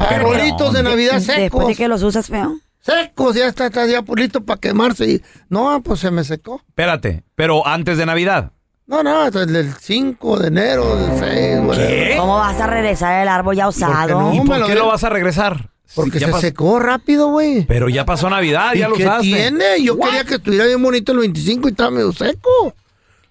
Arbolitos 0.00 0.72
de 0.72 0.82
Navidad 0.82 1.14
Después 1.14 1.38
secos. 1.38 1.66
de 1.66 1.74
que 1.74 1.88
los 1.88 2.02
usas, 2.02 2.28
feo. 2.28 2.56
Secos, 2.80 3.34
ya 3.34 3.46
está, 3.46 3.66
está 3.66 3.86
ya 3.86 4.02
listo 4.16 4.44
para 4.44 4.60
quemarse. 4.60 5.10
Y, 5.10 5.22
no, 5.48 5.82
pues 5.82 6.00
se 6.00 6.10
me 6.10 6.24
secó. 6.24 6.62
Espérate, 6.68 7.24
pero 7.34 7.66
antes 7.66 7.98
de 7.98 8.06
Navidad. 8.06 8.52
No, 8.86 9.02
no, 9.02 9.22
hasta 9.22 9.42
el 9.42 9.72
5 9.72 10.38
de 10.38 10.48
enero, 10.48 10.96
del 10.96 11.18
6, 11.18 11.60
güey. 11.64 12.16
¿Cómo 12.18 12.36
vas 12.36 12.60
a 12.60 12.66
regresar 12.66 13.22
el 13.22 13.28
árbol 13.28 13.56
ya 13.56 13.68
usado? 13.68 14.20
no? 14.20 14.34
¿Y 14.34 14.40
me 14.40 14.46
por 14.46 14.58
lo 14.58 14.66
qué 14.66 14.74
lo 14.74 14.88
vas 14.88 15.04
a 15.04 15.08
regresar? 15.08 15.70
Porque 15.94 16.18
Ya 16.18 16.32
se 16.32 16.40
secó 16.40 16.80
rápido, 16.80 17.28
güey. 17.28 17.64
Pero 17.66 17.88
ya 17.88 18.04
pasó 18.04 18.28
Navidad, 18.30 18.74
¿Y 18.74 18.78
ya 18.78 18.88
lo 18.88 18.96
qué 18.96 19.04
usaste. 19.04 19.22
tiene? 19.26 19.82
Yo 19.82 19.96
quería 19.98 20.24
que 20.24 20.34
estuviera 20.36 20.64
bien 20.66 20.82
bonito 20.82 21.12
el 21.12 21.18
25 21.18 21.68
y 21.68 21.70
estaba 21.70 21.90
medio 21.90 22.12
seco. 22.12 22.74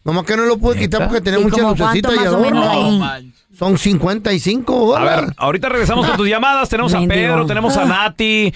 Nomás 0.05 0.25
que 0.25 0.36
no 0.38 0.43
lo 0.45 0.57
pude 0.57 0.77
quitar 0.79 1.07
porque 1.07 1.22
tenía 1.22 1.39
¿Y 1.39 1.43
mucha 1.43 1.62
como 1.62 1.75
lucecita 1.75 2.10
cuánto 2.13 2.53
y 2.53 2.57
ahí? 2.67 3.33
Son 3.57 3.77
55 3.77 4.95
A 4.95 5.00
dólares. 5.00 5.25
ver, 5.27 5.36
ahorita 5.38 5.69
regresamos 5.69 6.07
con 6.07 6.17
tus 6.17 6.27
llamadas. 6.27 6.67
Tenemos 6.69 6.93
a. 6.93 7.00
Pedro, 7.07 7.45
tenemos 7.45 7.77
a 7.77 7.83
Ah. 7.83 7.86
Nati. 7.86 8.53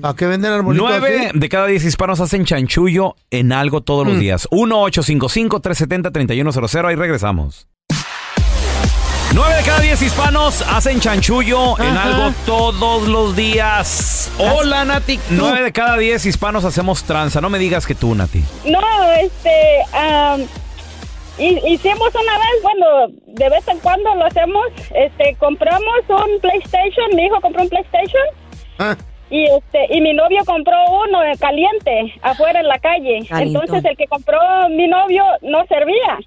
¿Para 0.00 0.14
qué 0.14 0.26
venden 0.26 0.52
arbolitos 0.52 0.88
Nueve 0.88 1.32
de 1.34 1.48
cada 1.48 1.66
diez 1.66 1.84
hispanos 1.84 2.20
hacen 2.20 2.44
chanchullo 2.44 3.16
en 3.30 3.52
algo 3.52 3.80
todos 3.80 4.06
Mm. 4.06 4.10
los 4.10 4.20
días. 4.20 4.46
1-855-370-3100. 4.52 6.86
Ahí 6.86 6.94
regresamos. 6.94 7.66
Nueve 9.34 9.56
de 9.56 9.62
cada 9.64 9.80
diez 9.80 10.00
hispanos 10.00 10.62
hacen 10.62 11.00
chanchullo 11.00 11.76
en 11.80 11.96
algo 11.96 12.32
todos 12.46 13.08
los 13.08 13.34
días. 13.34 14.30
Hola, 14.38 14.84
Nati. 14.84 15.18
Nueve 15.30 15.62
de 15.62 15.72
cada 15.72 15.96
diez 15.98 16.24
hispanos 16.24 16.64
hacemos 16.64 17.02
tranza. 17.02 17.40
No 17.40 17.50
me 17.50 17.58
digas 17.58 17.84
que 17.86 17.96
tú, 17.96 18.14
Nati. 18.14 18.40
No, 18.64 18.80
este, 19.20 19.50
hi- 21.38 21.60
hicimos 21.66 22.10
una 22.14 22.38
vez, 22.38 22.62
bueno, 22.62 22.86
de 23.26 23.48
vez 23.48 23.66
en 23.66 23.78
cuando 23.80 24.14
lo 24.14 24.24
hacemos, 24.24 24.66
este, 24.94 25.34
compramos 25.40 25.94
un 26.08 26.40
PlayStation, 26.40 27.06
mi 27.16 27.24
hijo 27.24 27.40
compró 27.40 27.62
un 27.62 27.68
PlayStation 27.68 28.22
Ah. 28.78 28.96
y 29.30 29.44
este, 29.46 29.86
y 29.96 30.00
mi 30.00 30.12
novio 30.14 30.44
compró 30.46 30.76
uno 31.08 31.18
caliente 31.40 32.14
afuera 32.22 32.60
en 32.60 32.68
la 32.68 32.78
calle. 32.78 33.26
Entonces 33.30 33.84
el 33.84 33.96
que 33.96 34.06
compró 34.06 34.38
mi 34.70 34.86
novio 34.86 35.24
no 35.42 35.64
servía. 35.66 36.18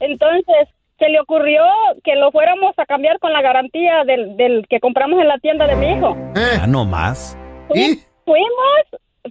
Entonces 0.00 0.68
se 1.02 1.08
le 1.08 1.18
ocurrió 1.20 1.64
que 2.04 2.14
lo 2.14 2.30
fuéramos 2.30 2.78
a 2.78 2.86
cambiar 2.86 3.18
con 3.18 3.32
la 3.32 3.42
garantía 3.42 4.04
del, 4.04 4.36
del 4.36 4.66
que 4.68 4.78
compramos 4.78 5.20
en 5.20 5.26
la 5.26 5.38
tienda 5.38 5.66
de 5.66 5.74
mi 5.74 5.86
hijo. 5.92 6.16
Ya 6.36 6.66
no 6.68 6.84
más. 6.84 7.36
Fui- 7.66 7.98
Fuimos, 8.24 8.82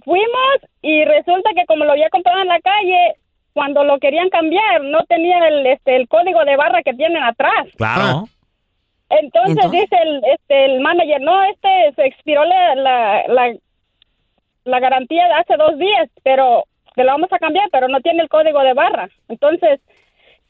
fuimos 0.04 0.56
y 0.82 1.02
resulta 1.06 1.48
que 1.56 1.64
como 1.64 1.84
lo 1.86 1.92
había 1.92 2.10
comprado 2.10 2.42
en 2.42 2.48
la 2.48 2.60
calle, 2.60 3.14
cuando 3.54 3.84
lo 3.84 3.98
querían 3.98 4.28
cambiar 4.28 4.82
no 4.82 5.02
tenía 5.04 5.48
el, 5.48 5.66
este, 5.66 5.96
el 5.96 6.08
código 6.08 6.44
de 6.44 6.56
barra 6.56 6.82
que 6.82 6.92
tienen 6.92 7.22
atrás. 7.22 7.68
Claro. 7.78 8.24
Entonces, 9.08 9.56
Entonces. 9.56 9.80
dice 9.80 9.96
el, 10.02 10.22
este, 10.26 10.64
el 10.66 10.80
manager, 10.80 11.20
no, 11.22 11.42
este 11.44 11.92
se 11.96 12.06
expiró 12.06 12.44
la, 12.44 12.74
la, 12.74 13.22
la, 13.28 13.54
la 14.64 14.80
garantía 14.80 15.26
de 15.28 15.34
hace 15.34 15.56
dos 15.56 15.78
días, 15.78 16.08
pero 16.22 16.64
te 16.94 17.04
lo 17.04 17.12
vamos 17.12 17.32
a 17.32 17.38
cambiar, 17.38 17.68
pero 17.72 17.88
no 17.88 18.00
tiene 18.00 18.22
el 18.22 18.28
código 18.28 18.60
de 18.62 18.74
barra. 18.74 19.08
Entonces, 19.28 19.80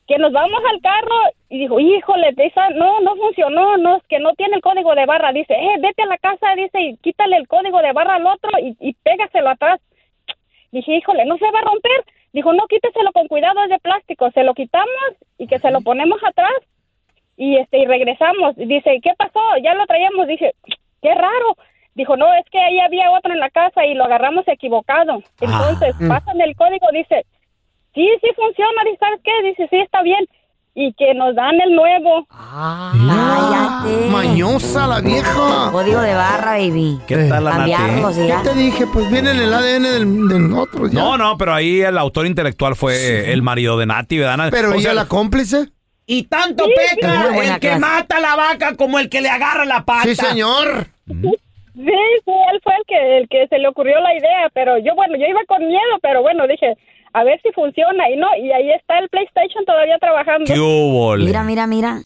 que 0.08 0.18
nos 0.18 0.32
vamos 0.32 0.60
al 0.68 0.80
carro 0.80 1.14
y 1.48 1.58
dijo, 1.60 1.78
híjole, 1.78 2.34
esa 2.36 2.70
no, 2.70 3.00
no 3.00 3.14
funcionó, 3.16 3.76
no, 3.76 3.96
es 3.96 4.02
que 4.08 4.18
no 4.18 4.32
tiene 4.34 4.56
el 4.56 4.62
código 4.62 4.94
de 4.94 5.06
barra. 5.06 5.32
Dice, 5.32 5.54
eh, 5.54 5.76
vete 5.80 6.02
a 6.02 6.06
la 6.06 6.18
casa, 6.18 6.54
dice, 6.56 6.80
y 6.80 6.96
quítale 6.98 7.36
el 7.36 7.46
código 7.48 7.80
de 7.80 7.92
barra 7.92 8.16
al 8.16 8.26
otro 8.26 8.50
y, 8.60 8.76
y 8.80 8.94
pégaselo 8.94 9.50
atrás. 9.50 9.80
Dije, 10.72 10.96
híjole, 10.96 11.24
¿no 11.26 11.36
se 11.38 11.50
va 11.50 11.60
a 11.60 11.64
romper? 11.64 12.04
Dijo, 12.32 12.52
no, 12.52 12.66
quíteselo 12.66 13.12
con 13.12 13.28
cuidado, 13.28 13.62
es 13.62 13.70
de 13.70 13.78
plástico. 13.78 14.30
Se 14.32 14.42
lo 14.42 14.54
quitamos 14.54 14.88
y 15.38 15.46
que 15.46 15.58
se 15.58 15.70
lo 15.70 15.82
ponemos 15.82 16.18
atrás 16.24 16.50
y 17.36 17.56
este 17.58 17.78
y 17.78 17.86
regresamos. 17.86 18.56
Dice, 18.56 18.98
¿qué 19.02 19.12
pasó? 19.16 19.40
Ya 19.62 19.74
lo 19.74 19.86
traíamos. 19.86 20.26
Dije, 20.26 20.52
qué 21.02 21.14
raro. 21.14 21.56
Dijo, 21.94 22.16
no, 22.16 22.32
es 22.34 22.44
que 22.50 22.58
ahí 22.58 22.80
había 22.80 23.10
otro 23.10 23.32
en 23.34 23.40
la 23.40 23.50
casa 23.50 23.84
y 23.84 23.92
lo 23.94 24.04
agarramos 24.04 24.48
equivocado. 24.48 25.22
Entonces, 25.40 25.94
Mm. 26.00 26.08
pasan 26.08 26.40
el 26.40 26.56
código, 26.56 26.86
dice, 26.90 27.26
sí, 27.94 28.08
sí 28.22 28.28
funciona. 28.36 28.82
Dice, 28.84 28.96
¿sabes 29.00 29.20
qué? 29.24 29.30
Dice, 29.48 29.66
sí, 29.70 29.76
está 29.80 30.02
bien. 30.02 30.26
y 30.74 30.92
que 30.94 31.12
nos 31.14 31.34
dan 31.34 31.60
el 31.60 31.74
nuevo. 31.76 32.26
Cállate. 32.30 34.06
Mañosa 34.10 34.86
la 34.86 35.00
vieja. 35.00 35.68
Código 35.70 36.00
de 36.00 36.14
barra, 36.14 36.52
baby. 36.52 36.98
¿Qué 37.06 37.16
tal 37.28 37.44
la 37.44 37.50
Cambiarlo, 37.52 38.02
Nati? 38.08 38.14
sí, 38.14 38.26
ya. 38.26 38.42
¿Qué 38.42 38.48
te 38.48 38.54
dije? 38.54 38.86
Pues 38.86 39.10
viene 39.10 39.30
en 39.32 39.40
el 39.40 39.52
ADN 39.52 39.82
del, 39.82 40.28
de 40.28 40.38
nosotros 40.38 40.90
ya. 40.90 40.98
No, 41.00 41.18
no, 41.18 41.36
pero 41.36 41.52
ahí 41.54 41.80
el 41.82 41.98
autor 41.98 42.26
intelectual 42.26 42.74
fue 42.74 43.32
el 43.32 43.42
marido 43.42 43.76
de 43.78 43.86
Nati, 43.86 44.18
¿verdad? 44.18 44.48
Pero 44.50 44.70
O 44.70 44.74
ella 44.74 44.80
sea, 44.82 44.94
la 44.94 45.08
cómplice. 45.08 45.68
Y 46.06 46.24
tanto 46.24 46.64
Sí, 46.64 46.72
peca 46.74 47.12
sí. 47.12 47.18
Muy 47.26 47.34
buena 47.34 47.54
el 47.54 47.60
que 47.60 47.68
clase. 47.68 47.80
mata 47.80 48.16
a 48.16 48.20
la 48.20 48.36
vaca 48.36 48.76
como 48.76 48.98
el 48.98 49.08
que 49.08 49.20
le 49.20 49.28
agarra 49.28 49.64
la 49.64 49.84
pata. 49.84 50.04
Sí, 50.04 50.14
señor. 50.16 50.86
Sí, 51.06 51.14
sí, 51.74 52.32
él 52.52 52.60
fue 52.62 52.74
el 52.76 52.84
que, 52.86 53.18
el 53.18 53.28
que 53.28 53.46
se 53.48 53.58
le 53.58 53.68
ocurrió 53.68 53.98
la 54.00 54.14
idea, 54.14 54.48
pero 54.52 54.76
yo, 54.78 54.94
bueno, 54.94 55.16
yo 55.16 55.26
iba 55.26 55.40
con 55.46 55.66
miedo, 55.66 55.98
pero 56.02 56.20
bueno, 56.22 56.46
dije, 56.46 56.76
a 57.14 57.24
ver 57.24 57.40
si 57.42 57.50
funciona, 57.52 58.08
y 58.10 58.16
no, 58.16 58.26
y 58.36 58.50
ahí 58.52 58.70
está 58.72 58.98
el 58.98 59.08
PlayStation 59.08 59.64
todavía 59.64 59.98
trabajando. 59.98 60.44
¿Qué 60.52 60.58
hubo, 60.58 61.16
le? 61.16 61.26
Mira, 61.26 61.42
mira, 61.44 61.66
mira. 61.66 62.02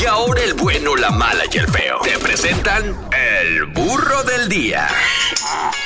Y 0.00 0.06
ahora 0.06 0.40
el 0.42 0.54
bueno, 0.54 0.94
la 0.96 1.10
mala 1.10 1.44
y 1.52 1.58
el 1.58 1.66
feo. 1.68 1.98
Te 2.02 2.18
presentan 2.18 2.84
el 2.84 3.64
burro 3.66 4.22
del 4.22 4.48
día. 4.48 4.86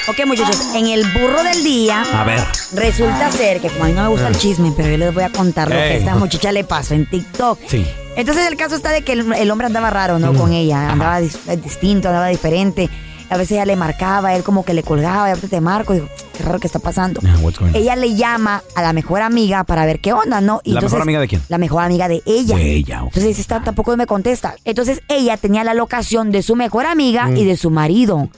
Ok, 0.08 0.24
muchachos, 0.26 0.74
en 0.74 0.86
el 0.86 1.04
burro 1.12 1.42
del 1.42 1.64
día 1.64 2.02
A 2.14 2.24
ver. 2.24 2.40
resulta 2.74 3.30
ser 3.32 3.60
que 3.60 3.68
como 3.68 3.84
a 3.84 3.86
mí 3.88 3.92
no 3.92 4.02
me 4.02 4.08
gusta 4.08 4.28
el 4.28 4.36
chisme, 4.38 4.72
pero 4.76 4.88
yo 4.90 4.98
les 4.98 5.14
voy 5.14 5.24
a 5.24 5.30
contar 5.30 5.68
lo 5.68 5.74
que 5.74 5.80
a 5.80 5.94
esta 5.94 6.14
muchacha 6.14 6.52
le 6.52 6.64
pasó 6.64 6.94
en 6.94 7.06
TikTok. 7.06 7.58
Sí. 7.66 7.86
Entonces 8.16 8.46
el 8.48 8.56
caso 8.56 8.76
está 8.76 8.90
de 8.90 9.02
que 9.02 9.12
el, 9.12 9.32
el 9.32 9.50
hombre 9.50 9.66
andaba 9.66 9.90
raro, 9.90 10.18
¿no? 10.18 10.32
Con 10.34 10.52
ella, 10.52 10.90
andaba 10.90 11.20
dis- 11.20 11.38
eh, 11.48 11.56
distinto, 11.56 12.08
andaba 12.08 12.28
diferente. 12.28 12.88
A 13.30 13.36
veces 13.36 13.52
ella 13.52 13.66
le 13.66 13.76
marcaba, 13.76 14.34
él 14.34 14.42
como 14.42 14.64
que 14.64 14.72
le 14.74 14.82
colgaba, 14.82 15.28
y 15.28 15.30
ahorita 15.30 15.48
te 15.48 15.60
marco, 15.60 15.92
digo, 15.92 16.08
qué 16.36 16.42
raro 16.44 16.58
que 16.58 16.66
está 16.66 16.78
pasando. 16.78 17.20
Yeah, 17.20 17.36
what's 17.42 17.58
going 17.58 17.70
on? 17.70 17.76
Ella 17.76 17.94
le 17.96 18.14
llama 18.14 18.62
a 18.74 18.82
la 18.82 18.92
mejor 18.92 19.20
amiga 19.22 19.64
para 19.64 19.84
ver 19.86 20.00
qué 20.00 20.12
onda, 20.12 20.40
¿no? 20.40 20.60
Y 20.64 20.72
¿La 20.72 20.80
mejor 20.80 21.02
amiga 21.02 21.20
de 21.20 21.28
quién? 21.28 21.42
La 21.48 21.58
mejor 21.58 21.82
amiga 21.82 22.08
de 22.08 22.22
ella. 22.26 22.56
De 22.56 22.72
ella, 22.74 23.00
ok. 23.02 23.08
Entonces 23.08 23.24
dice, 23.28 23.40
"Esta 23.42 23.60
tampoco 23.62 23.96
me 23.96 24.06
contesta. 24.06 24.54
Entonces 24.64 25.02
ella 25.08 25.36
tenía 25.36 25.62
la 25.64 25.74
locación 25.74 26.30
de 26.30 26.42
su 26.42 26.56
mejor 26.56 26.86
amiga 26.86 27.26
Mm. 27.26 27.36
y 27.36 27.44
de 27.44 27.56
su 27.56 27.70
marido. 27.70 28.28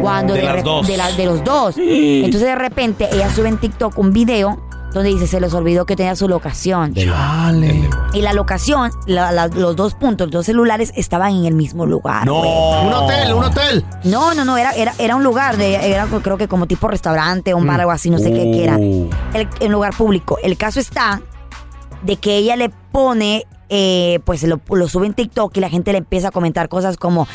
Cuando 0.00 0.34
De 0.34 0.42
las 0.42 0.62
dos. 0.62 0.86
De, 0.86 0.96
la- 0.96 1.10
de 1.12 1.24
los 1.26 1.42
dos. 1.44 1.76
Entonces 1.78 2.42
de 2.48 2.54
repente 2.54 3.08
ella 3.12 3.32
sube 3.34 3.48
en 3.48 3.58
TikTok 3.58 3.96
un 3.98 4.12
video 4.12 4.60
donde 4.96 5.10
dice, 5.10 5.26
se 5.26 5.40
les 5.40 5.52
olvidó 5.54 5.86
que 5.86 5.94
tenía 5.96 6.16
su 6.16 6.28
locación. 6.28 6.94
Chale. 6.94 7.88
Y 8.12 8.22
la 8.22 8.32
locación, 8.32 8.90
la- 9.06 9.30
la- 9.32 9.48
los 9.48 9.76
dos 9.76 9.94
puntos, 9.94 10.26
los 10.26 10.32
dos 10.32 10.46
celulares 10.46 10.92
estaban 10.96 11.32
en 11.34 11.44
el 11.46 11.54
mismo 11.54 11.86
lugar. 11.86 12.26
No. 12.26 12.40
Un 12.40 12.92
hotel, 12.92 13.32
un 13.32 13.44
hotel. 13.44 13.84
No, 14.04 14.34
no, 14.34 14.44
no, 14.44 14.56
era, 14.56 14.72
era, 14.72 14.92
era 14.98 15.14
un 15.16 15.22
lugar, 15.22 15.56
de, 15.56 15.74
era 15.92 16.06
creo 16.06 16.36
que 16.38 16.48
como 16.48 16.66
tipo 16.66 16.88
restaurante, 16.88 17.54
un 17.54 17.66
bar, 17.66 17.80
algo 17.80 17.92
así, 17.92 18.10
no 18.10 18.18
sé 18.18 18.32
qué, 18.32 18.50
qué 18.52 18.64
era. 18.64 18.76
Uh. 18.78 19.10
El, 19.34 19.48
el 19.60 19.72
lugar 19.72 19.94
público. 19.96 20.38
El 20.42 20.56
caso 20.56 20.80
está 20.80 21.20
de 22.02 22.16
que 22.16 22.36
ella 22.36 22.56
le 22.56 22.70
pone, 22.92 23.44
eh, 23.68 24.20
pues 24.24 24.42
lo, 24.44 24.60
lo 24.70 24.88
sube 24.88 25.06
en 25.06 25.14
TikTok 25.14 25.56
y 25.56 25.60
la 25.60 25.68
gente 25.68 25.92
le 25.92 25.98
empieza 25.98 26.28
a 26.28 26.30
comentar 26.30 26.68
cosas 26.68 26.96
como, 26.96 27.26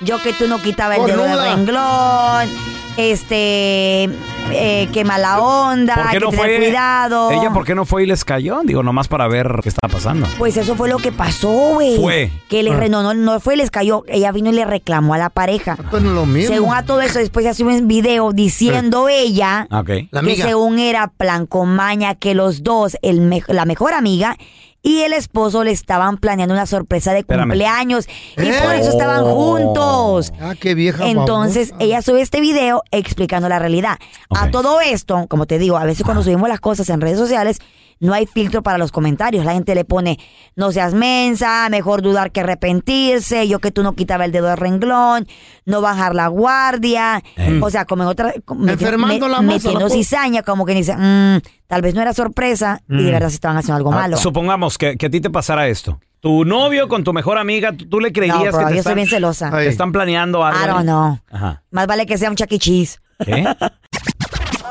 yo 0.00 0.22
que 0.22 0.32
tú 0.32 0.48
no 0.48 0.60
quitaba 0.60 0.96
el 0.96 1.06
dedo 1.06 1.24
del 1.24 1.38
renglón, 1.56 2.48
este, 2.96 4.04
eh, 4.52 4.88
qué 4.92 5.04
mala 5.04 5.40
onda, 5.40 5.94
¿Por 5.94 6.04
qué 6.06 6.10
que 6.18 6.20
no 6.20 6.30
tener 6.30 6.46
fue? 6.46 6.56
cuidado. 6.66 7.30
¿Ella 7.30 7.50
por 7.52 7.64
qué 7.64 7.74
no 7.74 7.84
fue 7.84 8.02
y 8.02 8.06
les 8.06 8.24
cayó? 8.24 8.60
Digo, 8.64 8.82
nomás 8.82 9.08
para 9.08 9.28
ver 9.28 9.48
qué 9.62 9.68
estaba 9.68 9.92
pasando. 9.92 10.26
Pues 10.38 10.56
eso 10.56 10.74
fue 10.74 10.88
lo 10.88 10.98
que 10.98 11.12
pasó, 11.12 11.50
güey. 11.74 11.96
Fue. 11.98 12.30
Que 12.48 12.62
le, 12.62 12.72
Ah. 12.72 12.76
re- 12.76 12.88
no, 12.88 13.02
no, 13.02 13.14
no 13.14 13.40
fue, 13.40 13.56
les 13.56 13.70
cayó. 13.70 14.04
Ella 14.08 14.32
vino 14.32 14.50
y 14.50 14.52
le 14.52 14.64
reclamó 14.64 15.14
a 15.14 15.18
la 15.18 15.30
pareja. 15.30 15.76
Pues 15.90 16.02
no 16.02 16.10
es 16.10 16.14
lo 16.14 16.26
mismo. 16.26 16.54
Según 16.54 16.74
a 16.74 16.84
todo 16.84 17.00
eso, 17.00 17.18
después 17.18 17.44
ya 17.44 17.54
sube 17.54 17.76
un 17.78 17.88
video 17.88 18.32
diciendo 18.32 19.08
ella 19.08 19.66
Ah, 19.70 19.80
Ok. 19.80 19.88
La 20.10 20.20
que 20.20 20.26
amiga. 20.26 20.46
según 20.46 20.78
era 20.78 21.08
plan 21.08 21.46
con 21.46 21.74
maña 21.74 22.14
que 22.16 22.34
los 22.34 22.62
dos, 22.62 22.96
el 23.02 23.20
me- 23.20 23.42
la 23.48 23.64
mejor 23.64 23.94
amiga 23.94 24.36
y 24.82 25.00
el 25.02 25.12
esposo 25.12 25.62
le 25.64 25.72
estaban 25.72 26.16
planeando 26.16 26.54
una 26.54 26.66
sorpresa 26.66 27.12
de 27.12 27.20
Espérame. 27.20 27.48
cumpleaños 27.50 28.06
y 28.36 28.46
¿Eh? 28.46 28.54
por 28.64 28.74
eso 28.74 28.90
estaban 28.90 29.20
Oh. 29.24 29.34
juntos. 29.34 30.32
Ah, 30.40 30.54
qué 30.58 30.74
vieja 30.74 31.06
Entonces 31.06 31.70
babosa. 31.70 31.84
ella 31.84 32.02
sube 32.02 32.20
este 32.22 32.40
video 32.40 32.82
explicando 32.90 33.48
la 33.48 33.58
realidad. 33.58 33.98
A 34.30 34.50
todo 34.50 34.80
esto, 34.80 35.26
como 35.28 35.46
te 35.46 35.58
digo, 35.58 35.76
a 35.76 35.84
veces 35.84 36.04
cuando 36.04 36.22
subimos 36.22 36.48
las 36.48 36.60
cosas 36.60 36.88
en 36.88 37.00
redes 37.00 37.18
sociales, 37.18 37.58
no 38.00 38.12
hay 38.14 38.26
filtro 38.26 38.62
para 38.62 38.78
los 38.78 38.90
comentarios. 38.92 39.44
La 39.44 39.52
gente 39.52 39.74
le 39.74 39.84
pone, 39.84 40.18
no 40.56 40.72
seas 40.72 40.94
mensa, 40.94 41.68
mejor 41.70 42.02
dudar 42.02 42.32
que 42.32 42.40
arrepentirse, 42.40 43.46
yo 43.46 43.58
que 43.58 43.70
tú 43.70 43.82
no 43.82 43.94
quitaba 43.94 44.24
el 44.24 44.32
dedo 44.32 44.46
del 44.48 44.56
renglón, 44.56 45.26
no 45.66 45.80
bajar 45.80 46.14
la 46.14 46.26
guardia. 46.28 47.22
O 47.62 47.70
sea, 47.70 47.84
como 47.84 48.02
en 48.04 48.08
otra... 48.08 48.32
me- 48.56 48.72
a 48.72 49.28
la 49.28 49.42
Metiendo 49.42 49.80
pobre. 49.80 49.94
cizaña, 49.94 50.42
como 50.42 50.64
que 50.66 50.74
dice, 50.74 50.96
"Mm, 50.96 51.40
tal 51.66 51.82
vez 51.82 51.94
no 51.94 52.02
era 52.02 52.12
sorpresa 52.14 52.80
y 52.88 53.02
de 53.04 53.12
verdad 53.12 53.28
se 53.28 53.34
estaban 53.34 53.56
haciendo 53.58 53.76
algo 53.76 53.92
Ah, 53.92 53.96
malo. 53.96 54.16
supongamos 54.16 54.78
que, 54.78 54.96
que 54.96 55.06
a 55.06 55.10
ti 55.10 55.20
te 55.20 55.30
pasara 55.30 55.68
esto. 55.68 56.00
Tu 56.20 56.44
novio 56.44 56.88
con 56.88 57.02
tu 57.04 57.12
mejor 57.14 57.38
amiga, 57.38 57.72
¿tú, 57.72 57.88
tú 57.88 58.00
le 58.00 58.08
No, 58.08 58.12
creerías 58.14 58.52
bro, 58.54 58.58
que 58.60 58.64
te 58.66 58.72
yo 58.72 58.78
están, 58.78 58.82
soy 58.92 58.94
bien 58.94 59.08
celosa. 59.08 59.50
te 59.50 59.66
están 59.68 59.90
planeando 59.92 60.44
algo? 60.44 60.58
I 60.62 60.66
don't 60.66 60.78
ahí? 60.80 60.84
know. 60.84 61.18
Ajá. 61.30 61.62
Más 61.70 61.86
vale 61.86 62.04
que 62.06 62.18
sea 62.18 62.28
un. 62.30 62.36
¿Qué? 62.36 63.44